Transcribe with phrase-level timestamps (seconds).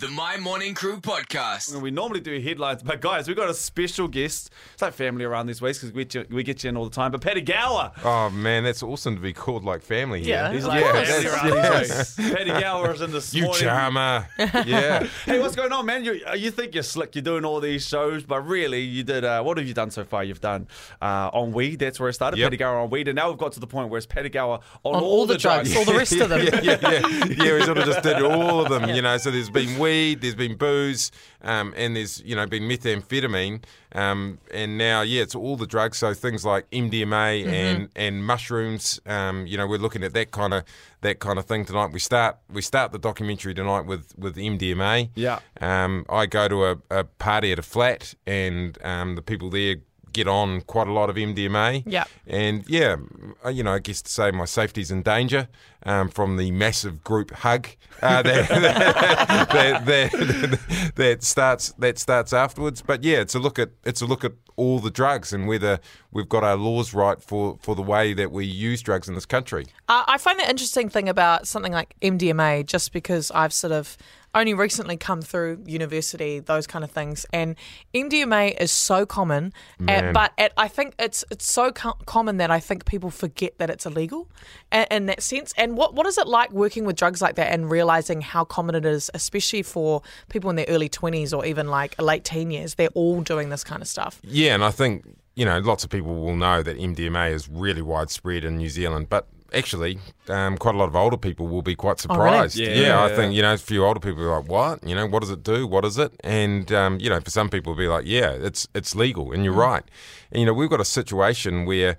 [0.00, 1.80] The Mai Morning Crew podcast.
[1.80, 4.50] We normally do headlines, but guys, we've got a special guest.
[4.72, 6.82] It's like family around these weeks because we, get you- we get you in all
[6.84, 7.12] the time.
[7.12, 7.92] But Paddy Gower.
[8.04, 10.18] Oh man, that's awesome to be called like family.
[10.24, 10.30] here.
[10.34, 10.52] Yeah.
[10.52, 12.14] He's like Yeah, family that's- around yes.
[12.16, 12.34] these weeks.
[12.38, 13.62] Paddy Gower is in this You morning.
[13.62, 14.26] charmer.
[14.66, 15.06] yeah.
[15.26, 16.02] Hey, what's going on, man?
[16.02, 19.24] You, uh, you think you're slick, you're doing all these shows, but really, you did.
[19.24, 20.24] Uh, what have you done so far?
[20.24, 20.66] You've done
[21.00, 21.76] uh, on weed.
[21.78, 22.38] That's where it started.
[22.40, 22.46] Yep.
[22.46, 24.58] Paddy Gower on weed, and now we've got to the point where it's Paddy Gower
[24.82, 26.40] on, On all the drugs, all the rest of them.
[26.52, 27.24] yeah, yeah, yeah.
[27.44, 29.16] Yeah, we sort of just did all of them, you know.
[29.18, 31.10] So there's been weed, there's been booze,
[31.42, 33.62] um, and there's, you know, been methamphetamine.
[33.92, 35.98] Um, and now, yeah, it's all the drugs.
[35.98, 39.00] So things like MDMA and, and mushrooms.
[39.06, 40.64] Um, you know, we're looking at that kind of
[41.02, 41.92] that kind of thing tonight.
[41.92, 45.10] We start we start the documentary tonight with, with MDMA.
[45.14, 45.40] Yeah.
[45.60, 49.76] Um, I go to a, a party at a flat, and um, the people there
[50.14, 51.82] get on quite a lot of MDMA.
[51.86, 52.04] Yeah.
[52.26, 52.96] And yeah,
[53.44, 55.48] uh, you know, I guess to say my safety's in danger
[55.84, 57.68] um, from the massive group hug
[58.00, 62.80] uh, that, that, that, that starts that starts afterwards.
[62.80, 65.80] But yeah, it's a look at it's a look at all the drugs and whether
[66.12, 69.26] we've got our laws right for, for the way that we use drugs in this
[69.26, 69.66] country.
[69.88, 73.96] Uh, I find the interesting thing about something like MDMA, just because I've sort of
[74.34, 77.56] only recently come through university, those kind of things, and
[77.94, 80.12] MDMA is so common, Man.
[80.12, 83.70] but it, I think it's it's so co- common that I think people forget that
[83.70, 84.28] it's illegal,
[84.72, 85.54] in, in that sense.
[85.56, 88.74] And what what is it like working with drugs like that and realizing how common
[88.74, 92.74] it is, especially for people in their early twenties or even like late teen years?
[92.74, 94.20] They're all doing this kind of stuff.
[94.24, 97.82] Yeah, and I think you know lots of people will know that MDMA is really
[97.82, 101.74] widespread in New Zealand, but actually, um, quite a lot of older people will be
[101.74, 102.30] quite Oh, really?
[102.30, 102.56] surprised.
[102.56, 104.86] Yeah, yeah, I think you know a few older people are like, "What?
[104.86, 105.66] You know, what does it do?
[105.66, 108.66] What is it?" And um, you know, for some people, will be like, "Yeah, it's
[108.74, 109.44] it's legal," and Mm.
[109.44, 109.84] you're right.
[110.30, 111.96] And you know, we've got a situation where.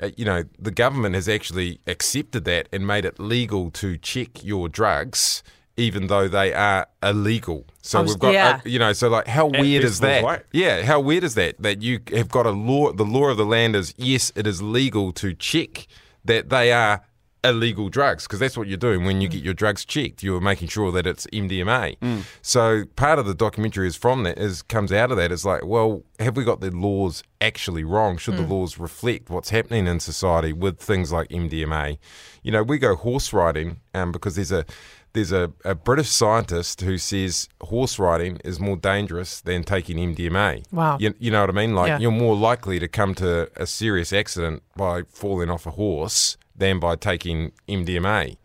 [0.00, 4.44] Uh, you know, the government has actually accepted that and made it legal to check
[4.44, 5.42] your drugs,
[5.76, 7.66] even though they are illegal.
[7.82, 8.48] So was- we've got, yeah.
[8.48, 10.22] uh, you know, so like, how weird is that?
[10.22, 10.42] right?
[10.52, 11.60] Yeah, how weird is that?
[11.60, 14.62] That you have got a law, the law of the land is yes, it is
[14.62, 15.88] legal to check
[16.24, 17.04] that they are
[17.44, 20.22] illegal drugs because that's what you're doing when you get your drugs checked.
[20.24, 21.96] You're making sure that it's MDMA.
[22.42, 25.64] So part of the documentary is from that is comes out of that is like,
[25.64, 28.16] well, have we got the laws actually wrong?
[28.16, 31.98] Should the laws reflect what's happening in society with things like MDMA?
[32.42, 34.64] You know, we go horse riding um, because there's a
[35.12, 40.64] there's a, a British scientist who says horse riding is more dangerous than taking MDMA.
[40.72, 40.98] Wow.
[41.00, 41.74] You, you know what I mean?
[41.74, 41.98] Like Yeah.
[41.98, 46.78] you're more likely to come to a serious accident by falling off a horse than
[46.78, 48.36] by taking MDMA.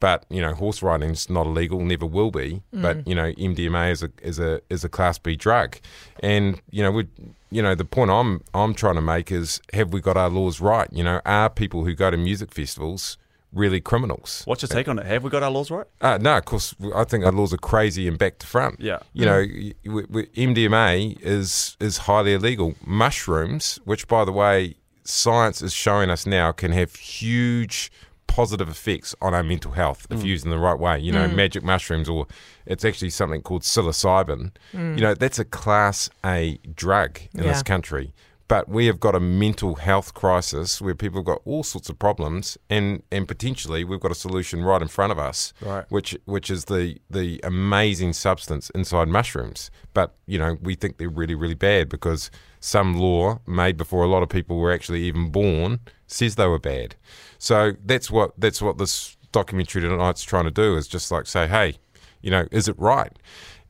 [0.00, 2.62] But you know, horse riding's not illegal, never will be.
[2.72, 3.08] But mm.
[3.08, 5.78] you know, MDMA is a is a is a class B drug,
[6.18, 7.06] and you know, we
[7.50, 10.60] you know the point I'm I'm trying to make is have we got our laws
[10.60, 10.88] right?
[10.90, 13.16] You know, are people who go to music festivals
[13.52, 14.42] really criminals?
[14.44, 15.06] What's your take on it?
[15.06, 15.86] Have we got our laws right?
[16.00, 18.80] Uh, no, of course, I think our laws are crazy and back to front.
[18.80, 19.00] Yeah.
[19.12, 22.74] You know, y- w- w- MDMA is is highly illegal.
[22.84, 27.90] Mushrooms, which by the way, science is showing us now can have huge
[28.26, 30.24] positive effects on our mental health if mm.
[30.24, 30.98] used in the right way.
[30.98, 31.34] You know, mm.
[31.34, 32.26] magic mushrooms, or
[32.64, 34.52] it's actually something called psilocybin.
[34.72, 35.00] You mm.
[35.00, 38.14] know, that's a class A drug in this country.
[38.52, 41.98] But we have got a mental health crisis where people have got all sorts of
[41.98, 45.86] problems, and, and potentially we've got a solution right in front of us, Right.
[45.88, 49.70] which which is the the amazing substance inside mushrooms.
[49.94, 52.30] But you know we think they're really really bad because
[52.60, 56.58] some law made before a lot of people were actually even born says they were
[56.58, 56.94] bad.
[57.38, 61.46] So that's what that's what this documentary tonight's trying to do is just like say,
[61.46, 61.76] hey,
[62.20, 63.12] you know, is it right?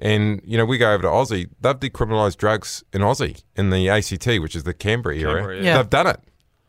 [0.02, 1.48] And you know, we go over to Aussie.
[1.60, 5.34] They've decriminalised drugs in Aussie in the ACT, which is the Canberra area.
[5.36, 5.62] Canberra, yeah.
[5.62, 5.76] Yeah.
[5.76, 6.20] They've done it.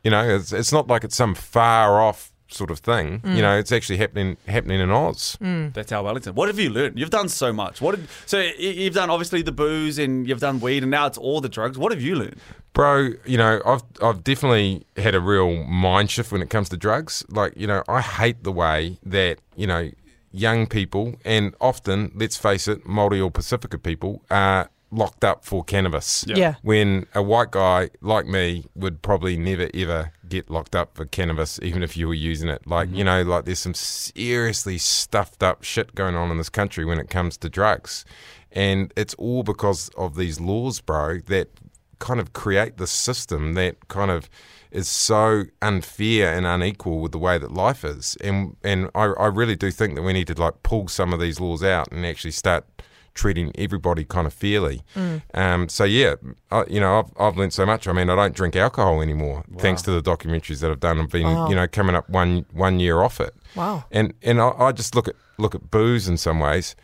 [0.04, 3.22] You know, it's, it's not like it's some far off sort of thing.
[3.22, 3.36] Mm.
[3.36, 5.36] You know, it's actually happening happening in Oz.
[5.42, 6.36] That's our Wellington.
[6.36, 7.00] What have you learned?
[7.00, 7.82] You've done so much.
[7.82, 11.18] What did, so you've done obviously the booze and you've done weed and now it's
[11.18, 11.78] all the drugs.
[11.78, 12.38] What have you learned?
[12.74, 16.78] Bro, you know, I've I've definitely had a real mind shift when it comes to
[16.78, 17.26] drugs.
[17.30, 19.90] Like, you know, I hate the way that, you know,
[20.34, 25.63] young people and often, let's face it, Māori or Pasifika people are locked up for
[25.63, 26.25] cannabis.
[26.28, 26.36] Yeah.
[26.36, 26.56] Yeah.
[26.62, 31.60] When a white guy like me would probably never ever get locked up for cannabis,
[31.62, 32.66] even if you were using it.
[32.68, 32.98] Like, mm-hmm.
[32.98, 37.00] you know, like there's some seriously stuffed up shit going on in this country when
[37.00, 38.06] it comes to drugs.
[38.52, 41.50] And it's all because of these laws, bro, that
[42.08, 44.30] kind of create the system that kind of
[44.72, 48.18] is so unfair and unequal with the way that life is.
[48.22, 51.20] And and I, I really do think that we need to like pull some of
[51.20, 52.64] these laws out and actually start
[53.14, 54.82] treating everybody kind of fairly.
[55.36, 56.16] Um, so yeah,
[56.52, 57.88] I, you know, I've I've learned so much.
[57.88, 61.00] I mean, I don't drink alcohol anymore thanks to the documentaries that I've done.
[61.00, 61.50] I've been Wow.
[61.50, 63.34] you know coming up one one year off it.
[63.56, 63.86] Wow.
[63.92, 66.76] And and I, I just look at look at booze in some ways.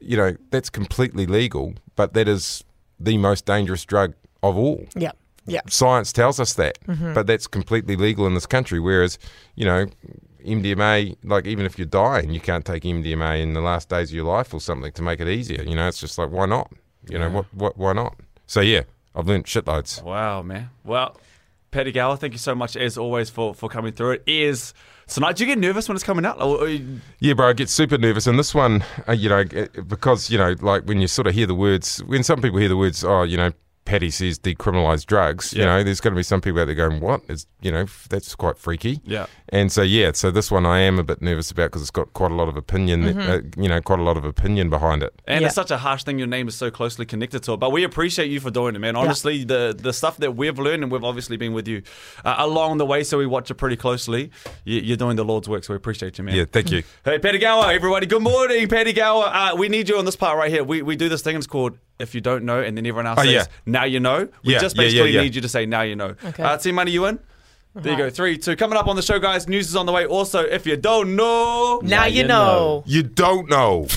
[0.00, 2.64] You know, that's completely legal, but that is
[2.98, 4.14] the most dangerous drug
[4.50, 5.12] of all Yeah.
[5.46, 5.60] Yeah.
[5.68, 7.14] science tells us that, Mm-hmm.
[7.14, 8.80] but that's completely legal in this country.
[8.80, 9.18] Whereas,
[9.54, 9.86] you know,
[10.44, 14.14] MDMA, like even if you're dying, you can't take MDMA in the last days of
[14.14, 15.62] your life or something to make it easier.
[15.62, 16.70] You know, it's just like why not?
[17.08, 18.16] You know, what, what, why not?
[18.46, 18.82] So yeah,
[19.14, 20.02] I've learned shitloads.
[20.02, 20.70] Wow, man.
[20.84, 21.16] Well,
[21.70, 24.22] Paddy Gower, thank you so much as always for, for coming through it.
[24.26, 24.72] Is
[25.08, 25.36] tonight?
[25.36, 26.40] Do you get nervous when it's coming out?
[26.40, 28.26] Or, or you- Yeah, bro, I get super nervous.
[28.26, 31.34] And this one, uh, you know, uh, because, you know, like when you sort of
[31.34, 33.50] hear the words, when some people hear the words, oh, you know,
[33.86, 37.00] Paddy says decriminalise drugs, you know, there's going to be some people out there going,
[37.00, 37.22] what?
[37.28, 39.00] Is, you know, that's quite freaky.
[39.04, 39.26] Yeah.
[39.48, 42.12] And so, yeah, so this one I am a bit nervous about because it's got
[42.12, 45.14] quite a lot of opinion, uh, you know, quite a lot of opinion behind it.
[45.26, 45.46] and Yeah.
[45.46, 46.18] it's such a harsh thing.
[46.18, 48.80] Your name is so closely connected to it, but we appreciate you for doing it,
[48.80, 48.96] man.
[48.96, 51.82] Honestly, the the stuff that we've learned, and we've obviously been with you
[52.24, 54.30] uh, along the way, so we watch it pretty closely.
[54.64, 56.34] You, you're doing the Lord's work, so we appreciate you, man.
[56.34, 56.82] Yeah, thank you.
[57.04, 58.06] Hey, Paddy Gower, everybody.
[58.06, 59.26] Good morning, Paddy Gower.
[59.26, 60.64] Uh, we need you on this part right here.
[60.64, 61.36] We, we do this thing.
[61.36, 63.44] It's called If You Don't Know, and then everyone else Oh, says, yeah.
[63.64, 64.28] Now you know.
[64.44, 65.22] We Yeah, just yeah, yeah, basically yeah.
[65.22, 66.14] need you to say, Now you know.
[66.24, 66.42] Okay.
[66.42, 67.18] Uh, Team Money, you in?
[67.74, 68.08] There you go.
[68.10, 68.56] Three, two.
[68.56, 69.46] Coming up on the show, guys.
[69.48, 70.06] News is on the way.
[70.06, 72.82] Also, if you don't know, Now you know.
[72.86, 73.86] You don't know.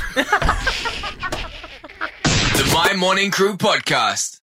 [2.59, 4.38] The Mai Morning Crew podcast.